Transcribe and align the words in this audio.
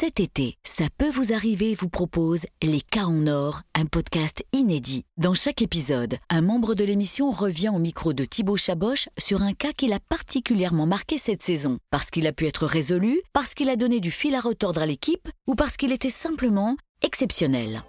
Cet 0.00 0.18
été, 0.18 0.54
ça 0.64 0.84
peut 0.96 1.10
vous 1.10 1.34
arriver 1.34 1.74
vous 1.74 1.90
propose 1.90 2.46
Les 2.62 2.80
cas 2.80 3.04
en 3.04 3.26
or, 3.26 3.60
un 3.74 3.84
podcast 3.84 4.42
inédit. 4.54 5.04
Dans 5.18 5.34
chaque 5.34 5.60
épisode, 5.60 6.16
un 6.30 6.40
membre 6.40 6.74
de 6.74 6.84
l'émission 6.84 7.30
revient 7.30 7.68
au 7.68 7.78
micro 7.78 8.14
de 8.14 8.24
Thibaut 8.24 8.56
Chaboch 8.56 9.10
sur 9.18 9.42
un 9.42 9.52
cas 9.52 9.74
qu'il 9.74 9.92
a 9.92 10.00
particulièrement 10.00 10.86
marqué 10.86 11.18
cette 11.18 11.42
saison, 11.42 11.76
parce 11.90 12.08
qu'il 12.08 12.26
a 12.26 12.32
pu 12.32 12.46
être 12.46 12.64
résolu, 12.64 13.20
parce 13.34 13.52
qu'il 13.52 13.68
a 13.68 13.76
donné 13.76 14.00
du 14.00 14.10
fil 14.10 14.34
à 14.34 14.40
retordre 14.40 14.80
à 14.80 14.86
l'équipe 14.86 15.28
ou 15.46 15.54
parce 15.54 15.76
qu'il 15.76 15.92
était 15.92 16.08
simplement 16.08 16.78
exceptionnel. 17.02 17.82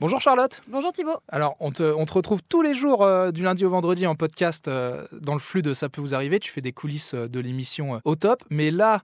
Bonjour 0.00 0.20
Charlotte. 0.20 0.60
Bonjour 0.68 0.92
Thibaut. 0.92 1.16
Alors, 1.28 1.56
on 1.58 1.72
te, 1.72 1.82
on 1.82 2.06
te 2.06 2.12
retrouve 2.12 2.40
tous 2.48 2.62
les 2.62 2.72
jours 2.72 3.02
euh, 3.04 3.32
du 3.32 3.42
lundi 3.42 3.64
au 3.64 3.70
vendredi 3.70 4.06
en 4.06 4.14
podcast 4.14 4.68
euh, 4.68 5.04
dans 5.12 5.32
le 5.32 5.40
flux 5.40 5.60
de 5.60 5.74
Ça 5.74 5.88
peut 5.88 6.00
vous 6.00 6.14
arriver. 6.14 6.38
Tu 6.38 6.52
fais 6.52 6.60
des 6.60 6.70
coulisses 6.72 7.14
euh, 7.14 7.26
de 7.28 7.40
l'émission 7.40 8.00
au 8.04 8.14
top. 8.14 8.44
Mais 8.48 8.70
là, 8.70 9.02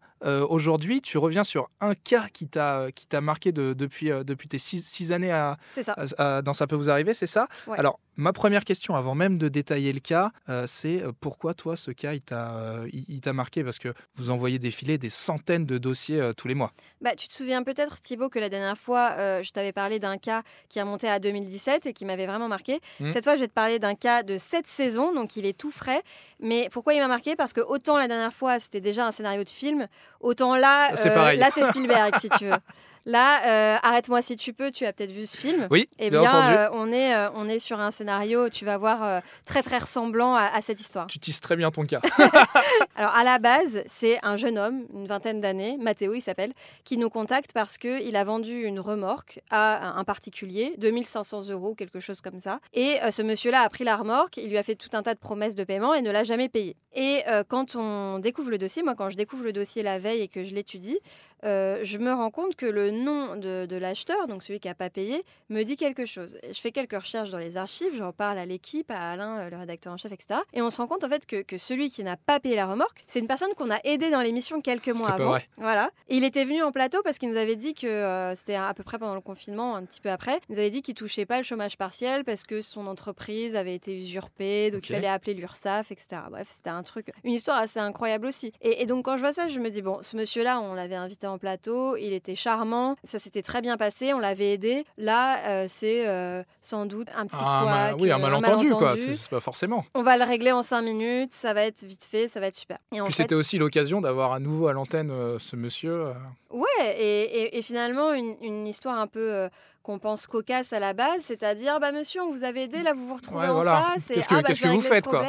aujourd'hui, 0.48 1.02
tu 1.02 1.18
reviens 1.18 1.44
sur 1.44 1.68
un 1.82 1.94
cas 1.94 2.29
qui 2.32 2.48
t'a 2.48 2.90
qui 2.94 3.07
t'a 3.07 3.20
marqué 3.20 3.53
de- 3.53 3.75
depuis, 3.75 4.07
depuis 4.08 4.48
tes 4.48 4.58
six, 4.58 4.80
six 4.86 5.12
années 5.12 5.30
à, 5.32 5.58
ça. 5.84 5.93
à- 6.18 6.36
à- 6.36 6.43
dans 6.43 6.54
Ça 6.54 6.67
peut 6.67 6.76
vous 6.76 6.89
arriver, 6.89 7.12
c'est 7.12 7.26
ça? 7.26 7.46
Ouais. 7.67 7.76
Alors, 7.79 7.98
ma 8.17 8.32
première 8.32 8.64
question, 8.64 8.95
avant 8.95 9.14
même 9.14 9.39
de 9.39 9.49
détailler 9.49 9.93
le 9.93 10.00
cas, 10.00 10.32
euh, 10.49 10.64
c'est 10.67 11.03
euh, 11.03 11.13
pourquoi 11.18 11.54
toi, 11.54 11.77
ce 11.77 11.91
cas, 11.91 12.14
il 12.14 12.21
t'a 12.21 12.57
euh, 12.57 12.89
il, 12.93 13.21
t'a 13.21 13.32
marqué? 13.32 13.64
Parce 13.64 13.79
que 13.79 13.93
vous 14.17 14.31
envoyez 14.31 14.59
défiler 14.59 14.99
des 14.99 15.11
centaines 15.11 15.67
de 15.67 15.79
dossiers 15.79 16.21
euh, 16.21 16.32
tous 16.32 16.49
les 16.49 16.54
mois. 16.54 16.73
Bah, 17.00 17.14
tu 17.17 17.29
te 17.29 17.35
souviens 17.35 17.63
peut-être 17.63 18.00
Thibaut 18.00 18.29
que 18.29 18.39
la 18.39 18.49
dernière 18.49 18.79
fois, 18.79 19.43
je 19.43 19.50
t'avais 19.50 19.73
parlé 19.73 19.99
d'un 19.99 20.17
cas 20.17 20.43
qui 20.68 20.81
remontait 20.81 21.09
à 21.09 21.18
2017 21.18 21.87
et 21.87 21.93
qui 21.93 22.04
m'avait 22.04 22.27
vraiment 22.27 22.49
marqué. 22.49 22.81
Mhm. 23.00 23.13
Cette 23.13 23.25
fois, 23.25 23.37
je 23.37 23.40
vais 23.40 23.49
te 23.49 23.53
parler 23.53 23.79
d'un 23.79 23.95
cas 23.95 24.23
de 24.23 24.39
cette 24.39 24.67
saison, 24.67 25.15
donc 25.15 25.37
il 25.37 25.45
est 25.45 25.57
tout 25.57 25.71
frais. 25.71 26.03
Mais 26.40 26.68
pourquoi 26.73 26.95
il 26.95 27.01
m'a 27.01 27.09
marqué? 27.09 27.37
Parce 27.37 27.53
que 27.53 27.61
autant 27.61 27.99
la 27.99 28.09
dernière 28.09 28.32
fois, 28.32 28.59
c'était 28.59 28.81
déjà 28.81 29.07
un 29.07 29.12
scénario 29.12 29.45
de 29.45 29.49
film, 29.49 29.87
autant 30.21 30.57
là, 30.57 30.96
C'est 30.96 31.15
là 31.15 31.51
c'est 31.53 31.65
Spielberg, 31.67 32.15
si 32.20 32.28
tu 32.31 32.47
veux. 32.47 32.53
Là, 33.06 33.42
euh, 33.47 33.77
arrête-moi 33.83 34.22
si 34.22 34.36
tu 34.36 34.53
peux, 34.55 34.70
tu 34.70 34.86
as 34.86 34.92
peut-être 34.92 35.11
vu 35.11 35.27
ce 35.27 35.37
film. 35.37 35.67
Oui, 35.70 35.89
Eh 35.98 36.09
bien 36.11 36.20
bien, 36.20 36.28
entendu. 36.31 36.55
euh, 36.56 36.69
on, 36.73 36.92
est, 36.92 37.15
euh, 37.15 37.28
on 37.34 37.48
est 37.48 37.59
sur 37.59 37.78
un 37.78 37.91
scénario, 37.91 38.48
tu 38.48 38.65
vas 38.65 38.78
voir, 38.78 39.23
très 39.45 39.62
très 39.62 39.78
ressemblant 39.78 40.34
à- 40.34 40.45
à 40.47 40.62
cette 40.62 40.81
histoire. 40.81 41.06
Tu 41.06 41.19
tisses 41.19 41.41
très 41.41 41.56
bien 41.56 41.70
ton 41.70 41.84
cas. 41.84 42.01
Alors 42.97 43.15
à 43.15 43.25
la 43.25 43.39
base, 43.39 43.83
c'est 43.87 44.19
un 44.23 44.37
jeune 44.37 44.59
homme, 44.59 44.87
une 44.95 45.06
vingtaine 45.06 45.41
d'années, 45.41 45.77
Mathéo 45.78 46.15
il 46.15 46.20
s'appelle, 46.20 46.53
qui 46.84 46.97
nous 46.97 47.11
contacte 47.11 47.53
parce 47.53 47.77
qu'il 47.78 48.17
a 48.17 48.25
vendu 48.25 48.62
une 48.65 48.81
remorque 48.81 49.41
à 49.50 49.98
un 49.98 50.05
particulier, 50.05 50.75
2500 50.78 51.48
euros, 51.50 51.75
quelque 51.75 52.00
chose 52.00 52.21
comme 52.21 52.41
ça. 52.41 52.61
Et 52.73 52.97
euh, 53.03 53.11
ce 53.11 53.23
monsieur-là 53.23 53.61
a 53.62 53.69
pris 53.69 53.84
la 53.84 53.97
remorque, 53.97 54.37
il 54.37 54.48
lui 54.48 54.59
a 54.59 54.62
fait 54.62 54.77
tout 54.77 54.91
un 54.95 55.03
tas 55.03 55.15
de 55.15 55.19
promesses 55.19 55.55
de 55.55 55.65
paiement 55.65 55.95
et 55.95 56.03
ne 56.03 56.11
l'a 56.11 56.25
jamais 56.25 56.48
payé. 56.48 56.77
Et 56.95 57.23
euh, 57.28 57.43
quand 57.47 57.75
on 57.77 58.19
découvre 58.21 58.50
le 58.50 58.59
dossier, 58.59 58.83
moi 58.83 58.95
quand 58.95 59.11
je 59.11 59.17
découvre 59.17 59.45
le 59.45 59.53
dossier 59.53 59.83
la 59.83 59.98
veille 59.98 60.23
et 60.23 60.28
que 60.28 60.45
je 60.45 60.55
l'étudie, 60.55 60.98
euh, 61.45 61.81
je 61.83 61.98
me 61.98 62.12
rends 62.12 62.31
compte 62.31 62.56
que 62.56 62.67
le 62.67 62.91
nom 62.91 63.37
de, 63.37 63.67
de 63.67 63.77
l'acheteur, 63.77 64.27
donc 64.27 64.42
celui 64.42 64.61
qui 64.61 64.69
n'a 64.69 64.75
pas 64.75 64.91
payé, 64.91 65.25
me 65.50 65.62
dit 65.62 65.77
quelque 65.77 66.06
chose. 66.06 66.39
Je 66.48 66.61
fais 66.61 66.73
quelques 66.73 66.95
recherches 66.95 67.31
dans 67.31 67.39
les 67.39 67.56
archives, 67.56 67.95
j'en 67.97 68.12
parle 68.12 68.39
à 68.39 68.47
l'équipe, 68.47 68.91
à 68.91 69.11
Alain, 69.12 69.39
euh, 69.39 69.50
le 69.50 69.56
rédacteur 69.56 69.92
en 69.92 69.97
chef, 69.97 70.12
etc. 70.12 70.41
Et 70.53 70.62
on 70.62 70.70
se 70.70 70.78
rend 70.78 70.87
compte 70.87 71.05
en 71.05 71.09
fait 71.09 71.27
que, 71.27 71.42
que 71.42 71.59
celui 71.59 71.91
qui 71.91 72.03
n'a 72.03 72.17
pas 72.17 72.41
payé 72.41 72.56
la 72.56 72.67
remorque, 72.67 73.05
c'est 73.06 73.20
une 73.20 73.27
personne 73.27 73.53
qu'on 73.56 73.70
a 73.70 73.78
aidée 73.84 74.11
dans 74.11 74.20
l'émission 74.20 74.61
quelques 74.61 74.89
mois 74.89 75.11
avant. 75.11 75.31
vrai. 75.31 75.47
Voilà. 75.56 75.91
Et 76.09 76.17
il 76.17 76.25
était 76.25 76.45
venu 76.45 76.62
en 76.62 76.72
plateau 76.72 77.03
parce 77.03 77.19
qu'il 77.19 77.31
nous 77.31 77.37
avait 77.37 77.56
dit 77.56 77.75
que 77.75 77.87
euh, 77.87 78.34
c'était 78.34 78.55
à 78.55 78.72
peu 78.75 78.83
près 78.83 78.98
pendant 78.98 79.15
le 79.15 79.20
confinement, 79.20 79.77
un 79.77 79.84
petit 79.84 80.00
peu 80.00 80.11
après. 80.11 80.41
Il 80.48 80.53
nous 80.53 80.59
avait 80.59 80.70
dit 80.70 80.83
qu'il 80.83 80.95
touchait 80.95 81.27
pas 81.27 81.37
le 81.37 81.42
chômage 81.42 81.77
partiel 81.77 82.25
parce 82.25 82.45
que 82.45 82.61
son 82.61 82.87
entreprise 82.87 83.55
avait 83.55 83.75
été 83.75 83.97
usurpée, 83.97 84.70
donc 84.70 84.89
il 84.89 84.95
fallait 84.95 85.09
appeler 85.09 85.34
l'URSSAF, 85.34 85.91
etc. 85.92 86.22
Bref, 86.31 86.48
c'était 86.50 86.70
un 86.70 86.83
truc, 86.83 87.12
une 87.25 87.33
histoire 87.33 87.59
assez 87.59 87.81
incroyable 87.81 88.27
aussi. 88.27 88.53
Et, 88.62 88.83
et 88.83 88.87
donc 88.87 89.05
quand 89.05 89.17
je 89.17 89.22
vois 89.22 89.33
ça, 89.33 89.48
je 89.48 89.59
me 89.61 89.70
dis 89.70 89.83
bon, 89.83 89.98
ce 90.03 90.17
monsieur-là, 90.17 90.61
on 90.61 90.75
l'avait 90.75 90.95
invité 90.95 91.27
en 91.27 91.34
plateau, 91.39 91.97
il 91.97 92.13
était 92.13 92.35
charmant, 92.35 92.97
ça 93.05 93.19
s'était 93.19 93.43
très 93.43 93.61
bien 93.63 93.77
passé, 93.77 94.13
on 94.15 94.19
l'avait 94.19 94.53
aidé. 94.53 94.85
Là, 94.99 95.39
euh, 95.49 95.67
c'est 95.69 96.07
euh, 96.07 96.43
sans 96.61 96.87
doute 96.87 97.09
un 97.17 97.27
petit 97.27 97.41
Ah, 97.45 97.63
ma- 97.65 97.95
oui, 97.97 98.11
un 98.11 98.17
euh, 98.17 98.19
malentendu, 98.19 98.69
quoi. 98.71 98.81
malentendu. 98.81 99.03
C'est 99.03 99.17
c'est 99.17 99.31
pas 99.31 99.41
forcément. 99.41 99.84
On 99.94 100.03
va 100.03 100.17
le 100.17 100.25
régler 100.25 100.53
en 100.53 100.62
cinq 100.62 100.83
minutes, 100.83 101.33
ça 101.33 101.53
va 101.55 101.62
être 101.65 101.83
vite 101.84 102.05
fait, 102.05 102.28
ça 102.28 102.41
va 102.41 102.47
être 102.47 102.56
super. 102.56 102.78
Et 102.93 103.00
en 103.00 103.05
Puis 103.05 103.15
fait- 103.15 103.23
c'était 103.23 103.34
aussi 103.34 103.59
l'occasion 103.59 104.00
d'avoir 104.00 104.33
à 104.33 104.41
nouveau 104.41 104.69
à 104.69 104.73
l'antenne 104.73 105.12
ce 105.39 105.56
monsieur. 105.56 106.09
Ouais, 106.50 106.67
et, 106.99 107.23
et- 107.43 107.59
et 107.59 107.62
finalement, 107.62 108.12
une, 108.12 108.37
une 108.43 108.67
histoire 108.67 108.99
un 108.99 109.06
peu 109.06 109.49
qu'on 109.84 109.99
pense 110.00 110.27
cocasse 110.27 110.72
à 110.72 110.81
la 110.81 110.95
base, 110.95 111.21
c'est-à-dire, 111.21 111.78
bah 111.78 111.93
monsieur, 111.93 112.22
on 112.22 112.33
vous 112.33 112.43
avait 112.43 112.62
aidé, 112.65 112.83
là 112.83 112.95
vous 112.95 113.06
vous 113.06 113.15
retrouvez 113.15 113.41
Ouais, 113.43 113.49
en 113.49 113.55
voilà. 113.55 113.83
face, 113.93 114.11
et 114.11 114.15
Qu'est-ce 114.15 114.28
que- 114.28 114.34
ah, 114.34 114.39
bah, 114.39 114.49
qu'est-ce 114.49 114.59
je 114.61 114.65
vais 114.65 114.69
que 114.71 114.75
vous 114.75 114.81
régler 114.81 114.89
le 114.89 114.95
faites, 114.95 115.06
quoi. 115.09 115.25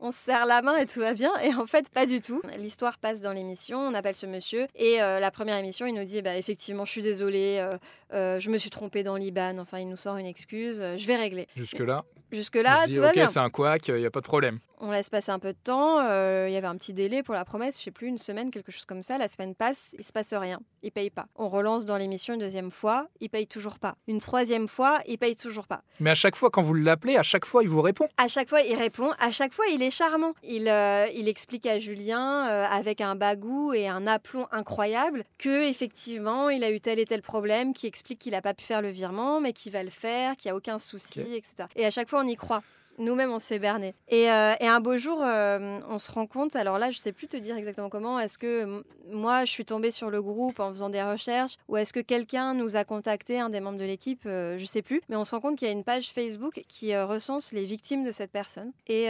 On 0.00 0.10
se 0.10 0.18
serre 0.18 0.44
la 0.44 0.60
main 0.60 0.76
et 0.76 0.84
tout 0.86 1.00
va 1.00 1.14
bien, 1.14 1.32
et 1.42 1.54
en 1.54 1.66
fait, 1.66 1.88
pas 1.88 2.04
du 2.04 2.20
tout. 2.20 2.42
L'histoire 2.58 2.98
passe 2.98 3.22
dans 3.22 3.32
l'émission, 3.32 3.78
on 3.78 3.94
appelle 3.94 4.14
ce 4.14 4.26
monsieur, 4.26 4.66
et 4.76 5.00
euh, 5.02 5.18
la 5.20 5.30
première 5.30 5.56
émission, 5.56 5.86
il 5.86 5.94
nous 5.94 6.04
dit, 6.04 6.20
bah 6.20 6.36
effectivement, 6.36 6.84
je 6.84 6.90
suis 6.92 7.00
désolée, 7.02 7.56
euh, 7.60 7.78
euh, 8.12 8.38
je 8.38 8.50
me 8.50 8.58
suis 8.58 8.68
trompée 8.70 9.02
dans 9.02 9.16
l'IBAN, 9.16 9.56
enfin, 9.58 9.78
il 9.78 9.88
nous 9.88 9.96
sort 9.96 10.18
une 10.18 10.26
excuse, 10.26 10.76
je 10.98 11.06
vais 11.06 11.16
régler. 11.16 11.48
Jusque-là. 11.56 12.04
Jusque-là, 12.30 12.80
on 12.80 12.82
se 12.84 12.88
dit, 12.90 12.96
tout 12.96 13.00
va 13.00 13.08
ok, 13.08 13.14
bien. 13.14 13.26
c'est 13.26 13.38
un 13.38 13.48
couac, 13.48 13.88
il 13.88 13.94
n'y 13.94 14.06
a 14.06 14.10
pas 14.10 14.20
de 14.20 14.26
problème. 14.26 14.58
On 14.86 14.90
laisse 14.90 15.08
passer 15.08 15.30
un 15.32 15.38
peu 15.38 15.54
de 15.54 15.58
temps. 15.64 16.00
euh, 16.00 16.44
Il 16.48 16.52
y 16.52 16.56
avait 16.58 16.66
un 16.66 16.76
petit 16.76 16.92
délai 16.92 17.22
pour 17.22 17.34
la 17.34 17.46
promesse, 17.46 17.78
je 17.78 17.84
sais 17.84 17.90
plus, 17.90 18.06
une 18.06 18.18
semaine, 18.18 18.50
quelque 18.50 18.70
chose 18.70 18.84
comme 18.84 19.00
ça. 19.02 19.16
La 19.16 19.28
semaine 19.28 19.54
passe, 19.54 19.94
il 19.98 20.04
se 20.04 20.12
passe 20.12 20.34
rien. 20.34 20.60
Il 20.82 20.92
paye 20.92 21.08
pas. 21.08 21.26
On 21.36 21.48
relance 21.48 21.86
dans 21.86 21.96
l'émission 21.96 22.34
une 22.34 22.40
deuxième 22.40 22.70
fois, 22.70 23.08
il 23.20 23.30
paye 23.30 23.46
toujours 23.46 23.78
pas. 23.78 23.96
Une 24.08 24.18
troisième 24.18 24.68
fois, 24.68 25.00
il 25.06 25.16
paye 25.16 25.36
toujours 25.36 25.66
pas. 25.66 25.80
Mais 26.00 26.10
à 26.10 26.14
chaque 26.14 26.36
fois, 26.36 26.50
quand 26.50 26.60
vous 26.60 26.74
l'appelez, 26.74 27.16
à 27.16 27.22
chaque 27.22 27.46
fois, 27.46 27.62
il 27.62 27.70
vous 27.70 27.80
répond. 27.80 28.08
À 28.18 28.28
chaque 28.28 28.50
fois, 28.50 28.60
il 28.60 28.76
répond. 28.76 29.12
À 29.18 29.30
chaque 29.30 29.54
fois, 29.54 29.64
il 29.72 29.82
est 29.82 29.90
charmant. 29.90 30.34
Il, 30.42 30.68
euh, 30.68 31.06
il 31.14 31.28
explique 31.28 31.64
à 31.64 31.78
Julien, 31.78 32.46
euh, 32.50 32.66
avec 32.66 33.00
un 33.00 33.14
bagou 33.16 33.72
et 33.72 33.88
un 33.88 34.06
aplomb 34.06 34.46
incroyable, 34.52 35.24
que 35.38 35.66
effectivement, 35.66 36.50
il 36.50 36.62
a 36.62 36.70
eu 36.70 36.80
tel 36.80 36.98
et 36.98 37.06
tel 37.06 37.22
problème, 37.22 37.72
qui 37.72 37.86
explique 37.86 38.18
qu'il 38.18 38.32
n'a 38.32 38.42
pas 38.42 38.52
pu 38.52 38.64
faire 38.64 38.82
le 38.82 38.90
virement, 38.90 39.40
mais 39.40 39.54
qu'il 39.54 39.72
va 39.72 39.82
le 39.82 39.88
faire, 39.90 40.36
qu'il 40.36 40.50
n'y 40.50 40.52
a 40.52 40.56
aucun 40.56 40.78
souci, 40.78 41.20
etc. 41.20 41.68
Et 41.74 41.86
à 41.86 41.90
chaque 41.90 42.10
fois, 42.10 42.20
on 42.22 42.28
y 42.28 42.36
croit. 42.36 42.62
Nous-mêmes, 42.98 43.32
on 43.32 43.38
se 43.38 43.48
fait 43.48 43.58
berner. 43.58 43.94
Et, 44.08 44.30
euh, 44.30 44.54
et 44.60 44.66
un 44.66 44.80
beau 44.80 44.98
jour, 44.98 45.20
euh, 45.22 45.80
on 45.88 45.98
se 45.98 46.10
rend 46.10 46.26
compte, 46.26 46.54
alors 46.56 46.78
là, 46.78 46.90
je 46.90 46.98
sais 46.98 47.12
plus 47.12 47.26
te 47.26 47.36
dire 47.36 47.56
exactement 47.56 47.88
comment, 47.88 48.20
est-ce 48.20 48.38
que 48.38 48.84
moi, 49.10 49.44
je 49.44 49.50
suis 49.50 49.64
tombée 49.64 49.90
sur 49.90 50.10
le 50.10 50.22
groupe 50.22 50.60
en 50.60 50.70
faisant 50.70 50.90
des 50.90 51.02
recherches, 51.02 51.56
ou 51.68 51.76
est-ce 51.76 51.92
que 51.92 52.00
quelqu'un 52.00 52.54
nous 52.54 52.76
a 52.76 52.84
contacté, 52.84 53.40
un 53.40 53.50
des 53.50 53.60
membres 53.60 53.78
de 53.78 53.84
l'équipe, 53.84 54.22
euh, 54.26 54.58
je 54.58 54.64
sais 54.64 54.82
plus, 54.82 55.02
mais 55.08 55.16
on 55.16 55.24
se 55.24 55.34
rend 55.34 55.40
compte 55.40 55.56
qu'il 55.56 55.66
y 55.66 55.70
a 55.70 55.74
une 55.74 55.84
page 55.84 56.10
Facebook 56.10 56.62
qui 56.68 56.94
euh, 56.94 57.06
recense 57.06 57.52
les 57.52 57.64
victimes 57.64 58.04
de 58.04 58.12
cette 58.12 58.30
personne. 58.30 58.72
Et, 58.86 59.08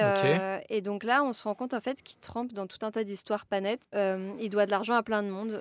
et 0.71 0.81
donc 0.81 1.05
là, 1.05 1.23
on 1.23 1.33
se 1.33 1.45
rend 1.45 1.55
compte 1.55 1.75
en 1.75 1.81
fait 1.81 2.03
qu'il 2.03 2.19
trempe 2.21 2.53
dans 2.53 2.67
tout 2.67 2.79
un 2.83 2.91
tas 2.91 3.05
d'histoires 3.05 3.47
pas 3.47 3.61
nettes. 3.61 3.83
Il 3.93 4.49
doit 4.49 4.67
de 4.67 4.71
l'argent 4.71 4.95
à 4.95 5.03
plein 5.03 5.23
de 5.23 5.29
monde. 5.29 5.61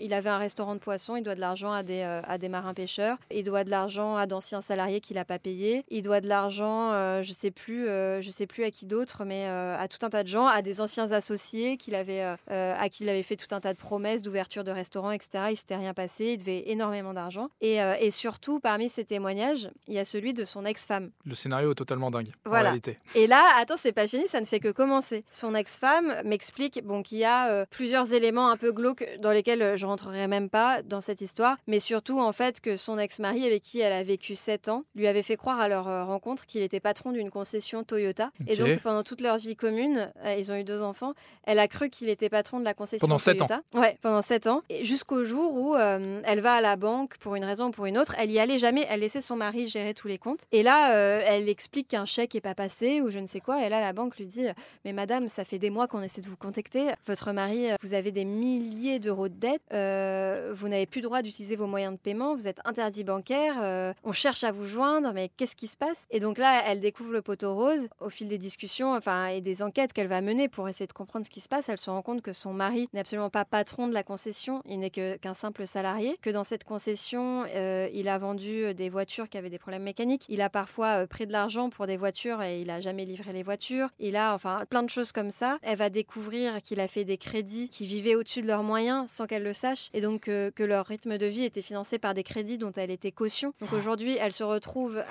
Il 0.00 0.12
avait 0.12 0.30
un 0.30 0.38
restaurant 0.38 0.74
de 0.74 0.80
poissons, 0.80 1.16
il 1.16 1.22
doit 1.22 1.34
de 1.34 1.40
l'argent 1.40 1.72
à 1.72 1.82
des, 1.82 2.02
à 2.02 2.38
des 2.38 2.48
marins 2.48 2.74
pêcheurs, 2.74 3.18
il 3.30 3.44
doit 3.44 3.64
de 3.64 3.70
l'argent 3.70 4.16
à 4.16 4.26
d'anciens 4.26 4.60
salariés 4.60 5.00
qu'il 5.00 5.16
n'a 5.16 5.24
pas 5.24 5.38
payé, 5.38 5.84
il 5.88 6.02
doit 6.02 6.20
de 6.20 6.28
l'argent, 6.28 7.22
je 7.22 7.32
sais 7.32 7.50
plus, 7.54 7.88
euh, 7.88 8.20
je 8.20 8.30
sais 8.30 8.46
plus 8.46 8.64
à 8.64 8.70
qui 8.70 8.86
d'autre, 8.86 9.24
mais 9.24 9.46
euh, 9.46 9.76
à 9.78 9.88
tout 9.88 10.04
un 10.04 10.10
tas 10.10 10.22
de 10.22 10.28
gens, 10.28 10.46
à 10.46 10.60
des 10.62 10.80
anciens 10.80 11.10
associés 11.12 11.76
qu'il 11.76 11.94
avait, 11.94 12.22
euh, 12.50 12.74
à 12.78 12.88
qui 12.88 13.04
il 13.04 13.08
avait 13.08 13.22
fait 13.22 13.36
tout 13.36 13.54
un 13.54 13.60
tas 13.60 13.72
de 13.72 13.78
promesses 13.78 14.22
d'ouverture 14.22 14.64
de 14.64 14.70
restaurants, 14.70 15.10
etc. 15.10 15.44
Il 15.50 15.56
s'était 15.56 15.76
rien 15.76 15.94
passé, 15.94 16.32
il 16.32 16.38
devait 16.38 16.64
énormément 16.66 17.14
d'argent. 17.14 17.48
Et, 17.60 17.76
et 18.00 18.10
surtout, 18.10 18.60
parmi 18.60 18.88
ces 18.88 19.04
témoignages, 19.04 19.70
il 19.88 19.94
y 19.94 19.98
a 19.98 20.04
celui 20.04 20.34
de 20.34 20.44
son 20.44 20.64
ex-femme. 20.64 21.10
Le 21.24 21.34
scénario 21.34 21.72
est 21.72 21.74
totalement 21.74 22.10
dingue. 22.10 22.28
En 22.44 22.50
Voilà. 22.50 22.70
réalité. 22.70 22.98
Et 23.14 23.26
là, 23.26 23.44
attends, 23.58 23.76
c'est 23.76 23.92
pas 23.92 24.06
fini, 24.06 24.26
ça 24.28 24.40
ne 24.40 24.46
fait 24.46 24.60
que 24.60 24.70
commencer. 24.70 25.24
Son 25.30 25.54
ex-femme 25.54 26.14
m'explique 26.24 26.82
bon, 26.84 27.02
qu'il 27.02 27.18
y 27.18 27.24
a 27.24 27.66
plusieurs 27.66 28.12
éléments 28.12 28.48
un 28.50 28.56
peu 28.56 28.72
glauques 28.72 29.06
dans 29.20 29.30
lesquels 29.32 29.76
je 29.76 29.86
rentrerai 29.86 30.26
même 30.26 30.50
pas 30.50 30.82
dans 30.82 31.00
cette 31.00 31.20
histoire, 31.20 31.56
mais 31.66 31.80
surtout 31.80 32.20
en 32.20 32.32
fait 32.32 32.60
que 32.60 32.76
son 32.76 32.98
ex-mari, 32.98 33.44
avec 33.46 33.62
qui 33.62 33.80
elle 33.80 33.92
a 33.92 34.02
vécu 34.02 34.34
7 34.34 34.68
ans, 34.68 34.84
lui 34.94 35.06
avait 35.06 35.22
fait 35.22 35.36
croire 35.36 35.60
à 35.60 35.68
leur 35.68 35.84
rencontre 36.06 36.46
qu'il 36.46 36.62
était 36.62 36.80
patron 36.80 37.12
d'une 37.12 37.30
concession 37.44 37.84
Toyota. 37.84 38.30
Et 38.46 38.56
donc 38.56 38.80
pendant 38.80 39.02
toute 39.02 39.20
leur 39.20 39.36
vie 39.36 39.54
commune, 39.54 40.10
euh, 40.24 40.34
ils 40.38 40.50
ont 40.50 40.56
eu 40.56 40.64
deux 40.64 40.80
enfants, 40.80 41.12
elle 41.42 41.58
a 41.58 41.68
cru 41.68 41.90
qu'il 41.90 42.08
était 42.08 42.30
patron 42.30 42.58
de 42.58 42.64
la 42.64 42.72
concession 42.72 43.06
Pendant 43.06 43.18
sept 43.18 43.42
ans. 43.42 43.46
Toyota. 43.46 43.62
Ouais, 43.74 43.98
pendant 44.00 44.22
7 44.22 44.46
ans. 44.46 44.62
Jusqu'au 44.82 45.24
jour 45.24 45.54
où 45.54 45.76
euh, 45.76 46.22
elle 46.24 46.40
va 46.40 46.54
à 46.54 46.60
la 46.62 46.76
banque 46.76 47.18
pour 47.18 47.34
une 47.34 47.44
raison 47.44 47.66
ou 47.66 47.70
pour 47.70 47.84
une 47.84 47.98
autre, 47.98 48.14
elle 48.18 48.30
y 48.30 48.38
allait 48.38 48.56
jamais, 48.56 48.86
elle 48.88 49.00
laissait 49.00 49.20
son 49.20 49.36
mari 49.36 49.68
gérer 49.68 49.92
tous 49.92 50.08
les 50.08 50.16
comptes. 50.16 50.46
Et 50.52 50.62
là, 50.62 50.94
euh, 50.94 51.20
elle 51.26 51.50
explique 51.50 51.88
qu'un 51.88 52.06
chèque 52.06 52.34
est 52.34 52.40
pas 52.40 52.54
passé 52.54 53.02
ou 53.02 53.10
je 53.10 53.18
ne 53.18 53.26
sais 53.26 53.40
quoi. 53.40 53.66
Et 53.66 53.68
là, 53.68 53.80
la 53.80 53.92
banque 53.92 54.16
lui 54.16 54.24
dit 54.24 54.46
Mais 54.86 54.94
madame, 54.94 55.28
ça 55.28 55.44
fait 55.44 55.58
des 55.58 55.68
mois 55.68 55.86
qu'on 55.86 56.00
essaie 56.00 56.22
de 56.22 56.28
vous 56.28 56.36
contacter. 56.36 56.92
Votre 57.06 57.32
mari, 57.32 57.66
vous 57.82 57.92
avez 57.92 58.10
des 58.10 58.24
milliers 58.24 59.00
d'euros 59.00 59.28
de 59.28 59.34
dettes. 59.34 60.54
Vous 60.56 60.68
n'avez 60.68 60.86
plus 60.86 61.02
droit 61.02 61.20
d'utiliser 61.20 61.56
vos 61.56 61.66
moyens 61.66 61.92
de 61.94 61.98
paiement. 61.98 62.34
Vous 62.34 62.46
êtes 62.46 62.60
interdit 62.64 63.04
bancaire. 63.04 63.94
on 64.02 64.12
cherche 64.12 64.44
à 64.44 64.52
vous 64.52 64.64
joindre. 64.64 65.12
Mais 65.12 65.30
qu'est-ce 65.36 65.56
qui 65.56 65.66
se 65.66 65.76
passe? 65.76 66.06
Et 66.10 66.20
donc 66.20 66.38
là, 66.38 66.62
elle 66.66 66.80
découvre 66.80 67.12
le 67.12 67.20
pot 67.20 67.33
rose. 67.42 67.88
Au 68.00 68.10
fil 68.10 68.28
des 68.28 68.38
discussions 68.38 68.94
enfin, 68.94 69.26
et 69.26 69.40
des 69.40 69.62
enquêtes 69.62 69.92
qu'elle 69.92 70.08
va 70.08 70.20
mener 70.20 70.48
pour 70.48 70.68
essayer 70.68 70.86
de 70.86 70.92
comprendre 70.92 71.24
ce 71.24 71.30
qui 71.30 71.40
se 71.40 71.48
passe, 71.48 71.68
elle 71.68 71.78
se 71.78 71.90
rend 71.90 72.02
compte 72.02 72.22
que 72.22 72.32
son 72.32 72.52
mari 72.52 72.88
n'est 72.92 73.00
absolument 73.00 73.30
pas 73.30 73.44
patron 73.44 73.88
de 73.88 73.92
la 73.92 74.02
concession, 74.02 74.62
il 74.66 74.80
n'est 74.80 74.90
qu'un 74.90 75.34
simple 75.34 75.66
salarié, 75.66 76.16
que 76.22 76.30
dans 76.30 76.44
cette 76.44 76.64
concession, 76.64 77.44
euh, 77.54 77.88
il 77.92 78.08
a 78.08 78.18
vendu 78.18 78.74
des 78.74 78.88
voitures 78.88 79.28
qui 79.28 79.38
avaient 79.38 79.50
des 79.50 79.58
problèmes 79.58 79.82
mécaniques, 79.82 80.24
il 80.28 80.40
a 80.40 80.50
parfois 80.50 81.02
euh, 81.02 81.06
pris 81.06 81.26
de 81.26 81.32
l'argent 81.32 81.70
pour 81.70 81.86
des 81.86 81.96
voitures 81.96 82.42
et 82.42 82.60
il 82.60 82.70
a 82.70 82.80
jamais 82.80 83.04
livré 83.04 83.32
les 83.32 83.42
voitures, 83.42 83.88
il 83.98 84.16
a 84.16 84.34
enfin 84.34 84.64
plein 84.68 84.82
de 84.82 84.90
choses 84.90 85.12
comme 85.12 85.30
ça. 85.30 85.58
Elle 85.62 85.78
va 85.78 85.90
découvrir 85.90 86.62
qu'il 86.62 86.80
a 86.80 86.88
fait 86.88 87.04
des 87.04 87.18
crédits 87.18 87.68
qui 87.68 87.86
vivaient 87.86 88.14
au-dessus 88.14 88.42
de 88.42 88.46
leurs 88.46 88.62
moyens 88.62 89.10
sans 89.10 89.26
qu'elle 89.26 89.42
le 89.42 89.52
sache 89.52 89.88
et 89.92 90.00
donc 90.00 90.28
euh, 90.28 90.50
que 90.50 90.62
leur 90.62 90.86
rythme 90.86 91.18
de 91.18 91.26
vie 91.26 91.44
était 91.44 91.62
financé 91.62 91.98
par 91.98 92.14
des 92.14 92.22
crédits 92.22 92.58
dont 92.58 92.72
elle 92.76 92.90
était 92.90 93.12
caution. 93.12 93.52
Donc 93.60 93.70
ah. 93.72 93.76
aujourd'hui, 93.76 94.16
elle 94.20 94.32
se 94.32 94.44
retrouve 94.44 95.02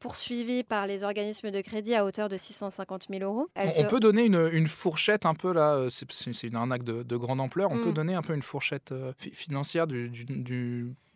poursuivie 0.00 0.62
par 0.62 0.86
les 0.86 1.04
organismes 1.04 1.50
de 1.50 1.60
crédit 1.66 1.94
à 1.94 2.04
hauteur 2.04 2.28
de 2.28 2.36
650 2.36 3.06
000 3.10 3.22
euros. 3.22 3.48
on, 3.56 3.84
peut 3.84 4.00
donner 4.00 4.24
une, 4.24 4.66
fourchette 4.66 5.26
un 5.26 5.34
peu 5.34 5.52
là, 5.52 5.88
c'est 5.90 6.46
une 6.46 6.56
arnaque 6.56 6.84
de, 6.84 7.16
grande 7.16 7.40
ampleur, 7.40 7.70
on 7.70 7.82
peut 7.82 7.90
mm. 7.90 7.94
donner 7.94 8.14
un 8.14 8.22
peu 8.22 8.34
une 8.34 8.42
fourchette 8.42 8.92
euh, 8.92 9.12
financière 9.18 9.86
du, 9.86 10.10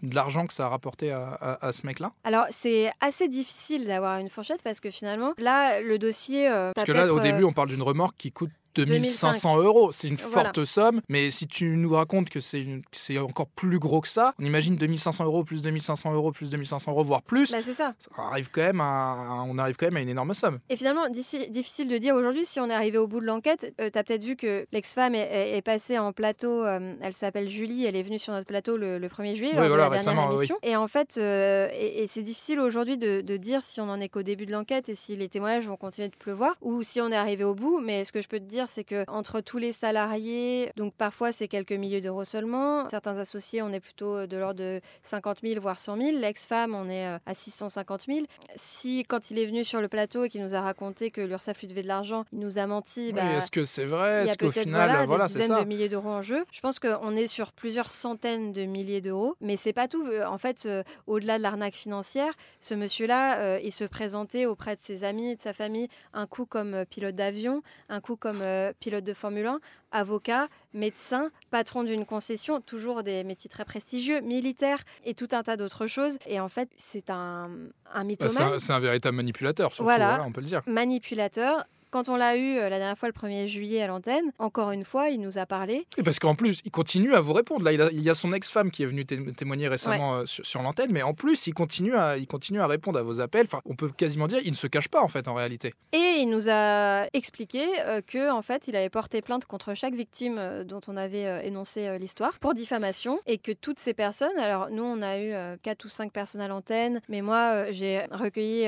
de 0.02 0.14
l'argent 0.14 0.46
que 0.46 0.54
ça 0.54 0.66
a 0.66 0.68
rapporté 0.68 1.12
à, 1.12 1.70
ce 1.72 1.86
mec-là 1.86 2.12
Alors, 2.24 2.46
c'est 2.50 2.90
assez 3.00 3.28
difficile 3.28 3.86
d'avoir 3.86 4.18
une 4.18 4.28
fourchette 4.28 4.62
parce 4.62 4.80
que 4.80 4.90
finalement, 4.90 5.34
là, 5.38 5.80
le 5.80 5.98
dossier. 5.98 6.48
Euh, 6.48 6.72
parce 6.74 6.86
que 6.86 6.92
là, 6.92 7.12
au 7.12 7.20
début, 7.20 7.44
on 7.44 7.52
parle 7.52 7.68
d'une 7.68 7.82
remorque 7.82 8.16
qui 8.16 8.32
coûte 8.32 8.50
2500 8.76 9.58
euros. 9.58 9.92
C'est 9.92 10.08
une 10.08 10.18
forte 10.18 10.64
somme, 10.64 11.00
mais 11.08 11.30
si 11.30 11.46
tu 11.46 11.76
nous 11.76 11.94
racontes 11.94 12.30
que 12.30 12.40
c'est 12.40 13.18
encore 13.18 13.48
plus 13.48 13.78
gros 13.78 14.00
que 14.00 14.08
ça, 14.08 14.34
on 14.38 14.44
imagine 14.44 14.76
2500 14.76 15.24
euros 15.24 15.44
plus 15.44 15.62
2500 15.62 16.12
euros 16.12 16.32
plus 16.32 16.50
2500 16.50 16.90
euros, 16.90 17.04
voire 17.04 17.22
plus. 17.22 17.52
Bah, 17.52 17.58
c'est 17.64 17.74
ça. 17.74 17.94
arrive 18.16 18.50
quand 18.50 18.62
même 18.62 18.80
à, 18.80 19.44
on 19.46 19.58
arrive 19.58 19.76
quand 19.76 19.86
même 19.86 19.96
à 19.96 20.00
une 20.00 20.08
énorme 20.08 20.34
somme. 20.34 20.58
Et 20.68 20.76
finalement, 20.76 21.08
difficile 21.08 21.88
de 21.88 21.98
dire 21.98 22.14
aujourd'hui 22.14 22.46
si 22.46 22.60
on 22.60 22.68
est 22.68 22.74
arrivé 22.74 22.98
au 22.98 23.06
bout 23.06 23.20
de 23.20 23.26
l'enquête. 23.26 23.74
Euh, 23.80 23.90
tu 23.92 23.98
as 23.98 24.04
peut-être 24.04 24.24
vu 24.24 24.36
que 24.36 24.66
l'ex-femme 24.72 25.14
est, 25.14 25.62
passée 25.62 25.98
en 25.98 26.12
plateau. 26.12 26.64
Euh, 26.64 26.94
elle 27.00 27.12
s'appelle 27.12 27.48
Julie. 27.48 27.84
Elle 27.84 27.96
est 27.96 28.02
venue 28.02 28.18
sur 28.18 28.32
notre 28.32 28.46
plateau 28.46 28.76
le, 28.76 28.98
1er 28.98 29.34
juillet 29.34 29.54
lors 29.54 29.68
de 29.68 29.74
la 29.74 29.90
dernière 29.90 30.32
émission. 30.32 30.56
Et 30.62 30.76
en 30.76 30.88
fait, 30.88 31.16
euh, 31.18 31.68
et, 31.72 32.06
c'est 32.08 32.22
difficile 32.22 32.60
aujourd'hui 32.60 32.96
de, 32.96 33.20
de, 33.20 33.36
dire 33.36 33.64
si 33.64 33.80
on 33.80 33.88
en 33.88 34.00
est 34.00 34.08
qu'au 34.08 34.22
début 34.22 34.46
de 34.46 34.52
l'enquête 34.52 34.88
et 34.88 34.94
si 34.94 35.16
les 35.16 35.28
témoignages 35.28 35.66
vont 35.66 35.76
continuer 35.76 36.08
de 36.08 36.16
pleuvoir 36.16 36.56
ou 36.60 36.82
si 36.82 37.00
on 37.00 37.08
est 37.08 37.16
arrivé 37.16 37.44
au 37.44 37.54
bout. 37.54 37.80
Mais 37.80 38.04
ce 38.04 38.12
que 38.12 38.22
je 38.22 38.28
peux 38.28 38.38
te 38.38 38.44
dire, 38.44 38.59
c'est 38.68 38.84
que 38.84 39.04
entre 39.08 39.40
tous 39.40 39.58
les 39.58 39.72
salariés, 39.72 40.70
donc 40.76 40.94
parfois 40.94 41.32
c'est 41.32 41.48
quelques 41.48 41.72
milliers 41.72 42.00
d'euros 42.00 42.24
seulement. 42.24 42.88
Certains 42.88 43.16
associés, 43.18 43.62
on 43.62 43.72
est 43.72 43.80
plutôt 43.80 44.16
euh, 44.16 44.26
de 44.26 44.36
l'ordre 44.36 44.60
de 44.60 44.80
50 45.04 45.38
000 45.42 45.60
voire 45.60 45.78
100 45.78 45.96
000. 45.96 46.18
L'ex-femme, 46.18 46.74
on 46.74 46.88
est 46.88 47.06
euh, 47.06 47.18
à 47.26 47.34
650 47.34 48.06
000. 48.06 48.20
Si 48.56 49.02
quand 49.08 49.30
il 49.30 49.38
est 49.38 49.46
venu 49.46 49.64
sur 49.64 49.80
le 49.80 49.88
plateau 49.88 50.24
et 50.24 50.28
qu'il 50.28 50.42
nous 50.42 50.54
a 50.54 50.60
raconté 50.60 51.10
que 51.10 51.20
l'URSSAF 51.20 51.60
lui 51.60 51.68
devait 51.68 51.82
de 51.82 51.88
l'argent, 51.88 52.24
il 52.32 52.38
nous 52.38 52.58
a 52.58 52.66
menti. 52.66 53.12
Bah, 53.12 53.36
est-ce 53.36 53.50
que 53.50 53.64
c'est 53.64 53.84
vrai? 53.84 54.24
Est-ce 54.24 54.38
qu'au 54.38 54.50
final, 54.50 55.06
voilà, 55.06 55.26
des 55.26 55.34
dizaines 55.34 55.58
de 55.58 55.64
milliers 55.64 55.88
d'euros 55.88 56.10
en 56.10 56.22
jeu 56.22 56.44
Je 56.52 56.60
pense 56.60 56.78
qu'on 56.78 57.16
est 57.16 57.26
sur 57.26 57.52
plusieurs 57.52 57.90
centaines 57.90 58.52
de 58.52 58.62
milliers 58.62 59.00
d'euros, 59.00 59.36
mais 59.40 59.56
c'est 59.56 59.72
pas 59.72 59.88
tout. 59.88 60.04
En 60.26 60.38
fait, 60.38 60.64
euh, 60.66 60.82
au-delà 61.06 61.38
de 61.38 61.42
l'arnaque 61.42 61.74
financière, 61.74 62.32
ce 62.60 62.74
monsieur-là, 62.74 63.58
il 63.60 63.72
se 63.72 63.84
présentait 63.84 64.46
auprès 64.46 64.76
de 64.76 64.80
ses 64.80 65.04
amis 65.04 65.30
et 65.30 65.36
de 65.36 65.40
sa 65.40 65.52
famille 65.52 65.88
un 66.12 66.26
coup 66.26 66.46
comme 66.46 66.84
pilote 66.86 67.14
d'avion, 67.14 67.62
un 67.88 68.00
coup 68.00 68.16
comme 68.16 68.42
pilote 68.78 68.90
pilote 68.90 69.04
de 69.04 69.14
Formule 69.14 69.46
1, 69.46 69.60
avocat, 69.92 70.48
médecin, 70.74 71.30
patron 71.50 71.84
d'une 71.84 72.04
concession, 72.04 72.60
toujours 72.60 73.02
des 73.02 73.24
métiers 73.24 73.50
très 73.50 73.64
prestigieux, 73.64 74.20
militaire 74.20 74.78
et 75.04 75.14
tout 75.14 75.28
un 75.32 75.42
tas 75.42 75.56
d'autres 75.56 75.86
choses. 75.86 76.18
Et 76.26 76.40
en 76.40 76.48
fait, 76.48 76.68
c'est 76.76 77.10
un, 77.10 77.50
un 77.92 77.98
bah, 78.00 78.04
mythomane. 78.04 78.58
c'est 78.58 78.72
un, 78.72 78.80
véritable 78.80 79.16
manipulateur, 79.16 79.72
surtout, 79.72 79.84
voilà 79.84 80.22
on 80.26 80.32
peut 80.32 80.40
le 80.40 80.46
dire. 80.46 80.62
Manipulateur, 80.66 81.66
quand 81.90 82.08
on 82.08 82.16
l'a 82.16 82.36
eu 82.36 82.58
euh, 82.58 82.68
la 82.68 82.78
dernière 82.78 82.96
fois 82.96 83.08
le 83.08 83.14
1er 83.14 83.46
juillet 83.46 83.82
à 83.82 83.86
l'antenne, 83.86 84.32
encore 84.38 84.70
une 84.70 84.84
fois, 84.84 85.08
il 85.08 85.20
nous 85.20 85.38
a 85.38 85.46
parlé. 85.46 85.86
Et 85.96 86.02
parce 86.02 86.18
qu'en 86.18 86.34
plus, 86.34 86.60
il 86.64 86.70
continue 86.70 87.14
à 87.14 87.20
vous 87.20 87.32
répondre. 87.32 87.64
Là, 87.64 87.72
il, 87.72 88.00
y 88.00 88.10
a 88.10 88.14
son 88.14 88.32
ex-femme 88.32 88.70
qui 88.70 88.82
est 88.82 88.86
venue 88.86 89.04
témoigner 89.04 89.68
récemment 89.68 90.14
euh, 90.14 90.22
sur, 90.26 90.62
l'antenne, 90.62 90.92
mais 90.92 91.02
en 91.02 91.14
plus, 91.14 91.46
il 91.46 91.54
continue, 91.54 91.94
à, 91.94 92.16
il 92.16 92.26
continue 92.26 92.60
à 92.60 92.66
répondre 92.66 92.98
à 92.98 93.02
vos 93.02 93.20
appels. 93.20 93.46
Enfin, 93.46 93.60
on 93.64 93.74
peut 93.74 93.88
quasiment 93.88 94.28
dire, 94.28 94.40
il 94.44 94.50
ne 94.50 94.56
se 94.56 94.66
cache 94.66 94.88
pas 94.88 95.02
en 95.02 95.08
fait 95.08 95.28
en 95.28 95.34
réalité. 95.34 95.74
Et 95.92 96.20
il 96.20 96.26
nous 96.26 96.48
a 96.48 97.06
expliqué 97.12 97.66
euh, 97.80 98.00
que 98.06 98.30
en 98.30 98.42
fait, 98.42 98.68
il 98.68 98.76
avait 98.76 98.90
porté 98.90 99.22
plainte 99.22 99.44
contre 99.44 99.74
chaque 99.74 99.94
victime 99.94 100.64
dont 100.64 100.80
on 100.86 100.96
avait 100.96 101.46
énoncé 101.46 101.98
l'histoire 101.98 102.38
pour 102.38 102.54
diffamation 102.54 103.20
et 103.26 103.38
que 103.38 103.52
toutes 103.52 103.78
ces 103.78 103.94
personnes, 103.94 104.38
alors 104.38 104.70
nous, 104.70 104.82
on 104.82 105.02
a 105.02 105.18
eu 105.18 105.32
quatre 105.62 105.84
ou 105.84 105.88
cinq 105.88 106.12
personnes 106.12 106.40
à 106.40 106.48
l'antenne, 106.48 107.00
mais 107.08 107.20
moi, 107.20 107.70
j'ai 107.70 108.02
recueilli 108.10 108.62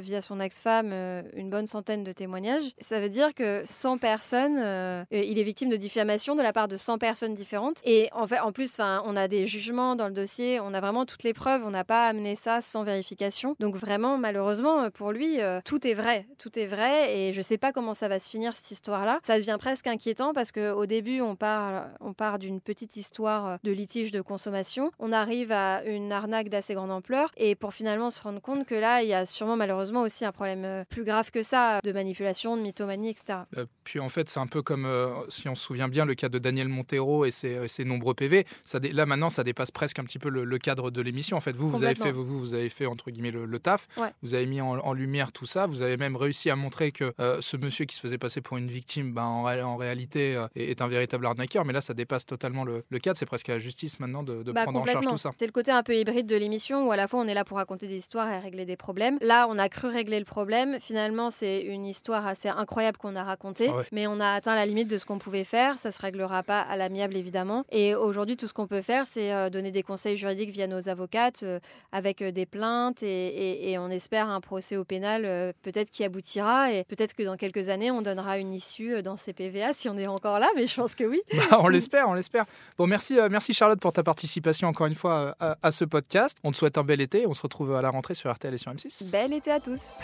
via 0.00 0.20
son 0.20 0.40
ex-femme 0.40 0.92
une 1.34 1.50
bonne 1.50 1.66
centaine 1.66 2.04
de 2.04 2.12
témoignages 2.12 2.63
ça 2.80 3.00
veut 3.00 3.08
dire 3.08 3.34
que 3.34 3.62
100 3.66 3.98
personnes, 3.98 4.58
euh, 4.58 5.04
il 5.10 5.38
est 5.38 5.42
victime 5.42 5.68
de 5.68 5.76
diffamation 5.76 6.34
de 6.34 6.42
la 6.42 6.52
part 6.52 6.68
de 6.68 6.76
100 6.76 6.98
personnes 6.98 7.34
différentes. 7.34 7.76
Et 7.84 8.08
en 8.12 8.26
fait, 8.26 8.40
en 8.40 8.52
plus, 8.52 8.78
on 8.78 9.16
a 9.16 9.28
des 9.28 9.46
jugements 9.46 9.96
dans 9.96 10.06
le 10.06 10.14
dossier, 10.14 10.60
on 10.60 10.74
a 10.74 10.80
vraiment 10.80 11.06
toutes 11.06 11.22
les 11.22 11.32
preuves, 11.32 11.62
on 11.64 11.70
n'a 11.70 11.84
pas 11.84 12.06
amené 12.06 12.36
ça 12.36 12.60
sans 12.60 12.82
vérification. 12.82 13.56
Donc 13.60 13.76
vraiment, 13.76 14.18
malheureusement, 14.18 14.90
pour 14.90 15.12
lui, 15.12 15.40
euh, 15.40 15.60
tout 15.64 15.86
est 15.86 15.94
vrai, 15.94 16.26
tout 16.38 16.58
est 16.58 16.66
vrai. 16.66 17.16
Et 17.16 17.32
je 17.32 17.42
sais 17.42 17.58
pas 17.58 17.72
comment 17.72 17.94
ça 17.94 18.08
va 18.08 18.20
se 18.20 18.30
finir 18.30 18.54
cette 18.54 18.70
histoire-là. 18.70 19.20
Ça 19.24 19.38
devient 19.38 19.56
presque 19.58 19.86
inquiétant 19.86 20.32
parce 20.32 20.52
qu'au 20.52 20.86
début, 20.86 21.20
on 21.20 21.36
part, 21.36 21.86
on 22.00 22.12
part 22.12 22.38
d'une 22.38 22.60
petite 22.60 22.96
histoire 22.96 23.58
de 23.62 23.70
litige 23.70 24.10
de 24.10 24.20
consommation. 24.20 24.90
On 24.98 25.12
arrive 25.12 25.52
à 25.52 25.84
une 25.84 26.12
arnaque 26.12 26.48
d'assez 26.48 26.74
grande 26.74 26.90
ampleur 26.90 27.32
et 27.36 27.54
pour 27.54 27.74
finalement 27.74 28.10
se 28.10 28.20
rendre 28.20 28.40
compte 28.40 28.66
que 28.66 28.74
là, 28.74 29.02
il 29.02 29.08
y 29.08 29.14
a 29.14 29.26
sûrement 29.26 29.56
malheureusement 29.56 30.02
aussi 30.02 30.24
un 30.24 30.32
problème 30.32 30.64
euh, 30.64 30.84
plus 30.88 31.04
grave 31.04 31.30
que 31.30 31.42
ça 31.42 31.80
de 31.82 31.92
manipulation 31.92 32.53
de 32.56 32.62
mythomanie, 32.62 33.10
etc. 33.10 33.40
Euh, 33.56 33.66
puis 33.84 34.00
en 34.00 34.08
fait, 34.08 34.28
c'est 34.28 34.40
un 34.40 34.46
peu 34.46 34.62
comme, 34.62 34.86
euh, 34.86 35.10
si 35.28 35.48
on 35.48 35.54
se 35.54 35.64
souvient 35.64 35.88
bien, 35.88 36.04
le 36.04 36.14
cas 36.14 36.28
de 36.28 36.38
Daniel 36.38 36.68
Montero 36.68 37.24
et 37.24 37.30
ses, 37.30 37.56
euh, 37.56 37.84
nombreux 37.84 38.14
PV. 38.14 38.46
Ça 38.62 38.78
là, 38.78 39.06
maintenant, 39.06 39.30
ça 39.30 39.44
dépasse 39.44 39.70
presque 39.70 39.98
un 39.98 40.04
petit 40.04 40.18
peu 40.18 40.28
le, 40.28 40.58
cadre 40.58 40.90
de 40.90 41.02
l'émission. 41.02 41.36
En 41.36 41.40
fait, 41.40 41.54
vous, 41.54 41.68
vous 41.68 41.84
avez 41.84 41.94
fait, 41.94 42.12
vous, 42.12 42.24
vous 42.24 42.54
avez 42.54 42.70
fait, 42.70 42.86
entre 42.86 43.10
guillemets, 43.10 43.30
le, 43.30 43.58
taf. 43.58 43.88
Vous 44.22 44.34
avez 44.34 44.46
mis 44.46 44.60
en, 44.60 44.92
lumière 44.92 45.32
tout 45.32 45.46
ça. 45.46 45.66
Vous 45.66 45.82
avez 45.82 45.96
même 45.96 46.16
réussi 46.16 46.50
à 46.50 46.56
montrer 46.56 46.92
que 46.92 47.12
ce 47.40 47.56
monsieur 47.56 47.84
qui 47.84 47.96
se 47.96 48.00
faisait 48.00 48.18
passer 48.18 48.40
pour 48.40 48.56
une 48.56 48.68
victime, 48.68 49.12
ben, 49.12 49.22
en, 49.24 49.76
réalité, 49.76 50.42
est, 50.54 50.80
un 50.80 50.88
véritable 50.88 51.26
arnaqueur. 51.26 51.64
Mais 51.64 51.72
là, 51.72 51.80
ça 51.80 51.94
dépasse 51.94 52.26
totalement 52.26 52.64
le, 52.64 52.82
cadre. 52.98 53.18
C'est 53.18 53.26
presque 53.26 53.48
à 53.48 53.54
la 53.54 53.58
justice 53.58 54.00
maintenant 54.00 54.22
de, 54.22 54.42
bah, 54.52 54.62
prendre 54.62 54.80
en 54.80 54.84
charge 54.84 55.06
tout 55.06 55.18
ça. 55.18 55.32
C'est 55.38 55.46
le 55.46 55.52
côté 55.52 55.70
un 55.70 55.82
peu 55.82 55.96
hybride 55.96 56.26
de 56.26 56.36
l'émission 56.36 56.86
où 56.86 56.92
à 56.92 56.96
la 56.96 57.08
fois 57.08 57.20
on 57.20 57.26
est 57.26 57.34
là 57.34 57.44
pour 57.44 57.58
raconter 57.58 57.86
des 57.86 57.96
histoires 57.96 58.30
et 58.32 58.38
régler 58.38 58.64
des 58.64 58.76
problèmes. 58.76 59.18
Là, 59.20 59.46
on 59.48 59.58
a 59.58 59.68
cru 59.68 59.88
régler 59.88 60.18
le 60.18 60.24
problème. 60.24 60.78
Finalement, 60.80 61.30
c'est 61.30 61.62
une 61.62 61.86
histoire 61.86 62.26
assez 62.26 62.43
incroyable 62.48 62.98
qu'on 62.98 63.16
a 63.16 63.22
raconté, 63.22 63.70
ah 63.70 63.82
mais 63.92 64.06
on 64.06 64.20
a 64.20 64.32
atteint 64.32 64.54
la 64.54 64.66
limite 64.66 64.88
de 64.88 64.98
ce 64.98 65.04
qu'on 65.04 65.18
pouvait 65.18 65.44
faire. 65.44 65.78
Ça 65.78 65.92
se 65.92 66.00
réglera 66.00 66.42
pas 66.42 66.60
à 66.60 66.76
l'amiable 66.76 67.16
évidemment. 67.16 67.64
Et 67.70 67.94
aujourd'hui, 67.94 68.36
tout 68.36 68.46
ce 68.46 68.54
qu'on 68.54 68.66
peut 68.66 68.82
faire, 68.82 69.06
c'est 69.06 69.32
euh, 69.32 69.50
donner 69.50 69.70
des 69.70 69.82
conseils 69.82 70.16
juridiques 70.16 70.50
via 70.50 70.66
nos 70.66 70.88
avocates, 70.88 71.42
euh, 71.42 71.60
avec 71.92 72.22
euh, 72.22 72.32
des 72.32 72.46
plaintes 72.46 73.02
et, 73.02 73.76
on 73.78 73.90
espère 73.90 74.28
un 74.28 74.40
procès 74.40 74.76
au 74.76 74.84
pénal 74.84 75.52
peut-être 75.62 75.90
qui 75.90 76.04
aboutira 76.04 76.72
et 76.72 76.84
peut-être 76.84 77.12
que 77.12 77.24
dans 77.24 77.36
quelques 77.36 77.68
années, 77.68 77.90
on 77.90 78.02
donnera 78.02 78.38
une 78.38 78.54
issue 78.54 79.02
dans 79.02 79.16
ces 79.16 79.32
PVA 79.32 79.72
si 79.72 79.88
on 79.88 79.98
est 79.98 80.06
encore 80.06 80.38
là. 80.38 80.46
Mais 80.54 80.66
je 80.66 80.76
pense 80.76 80.94
que 80.94 81.04
oui. 81.04 81.20
Bah, 81.50 81.58
on 81.60 81.68
l'espère, 81.68 82.08
on 82.08 82.14
l'espère. 82.14 82.44
Bon, 82.78 82.86
merci, 82.86 83.18
merci 83.30 83.52
Charlotte 83.52 83.80
pour 83.80 83.92
ta 83.92 84.04
participation 84.04 84.68
encore 84.68 84.86
une 84.86 84.94
fois 84.94 85.34
à, 85.40 85.56
à 85.62 85.72
ce 85.72 85.84
podcast. 85.84 86.38
On 86.44 86.52
te 86.52 86.56
souhaite 86.56 86.78
un 86.78 86.84
bel 86.84 87.00
été. 87.00 87.26
On 87.26 87.34
se 87.34 87.42
retrouve 87.42 87.74
à 87.74 87.82
la 87.82 87.90
rentrée 87.90 88.14
sur 88.14 88.32
RTL 88.32 88.54
et 88.54 88.58
sur 88.58 88.72
M6. 88.72 89.10
Bel 89.10 89.32
été 89.32 89.50
à 89.50 89.60
tous. 89.60 89.96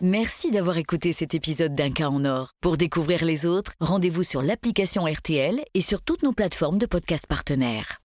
Merci 0.00 0.52
d'avoir 0.52 0.78
écouté 0.78 1.12
cet 1.12 1.34
épisode 1.34 1.74
d'Un 1.74 1.90
cas 1.90 2.08
en 2.08 2.24
or. 2.24 2.52
Pour 2.60 2.76
découvrir 2.76 3.24
les 3.24 3.46
autres, 3.46 3.72
rendez-vous 3.80 4.22
sur 4.22 4.42
l'application 4.42 5.06
RTL 5.06 5.60
et 5.74 5.80
sur 5.80 6.02
toutes 6.02 6.22
nos 6.22 6.32
plateformes 6.32 6.78
de 6.78 6.86
podcasts 6.86 7.26
partenaires. 7.26 7.96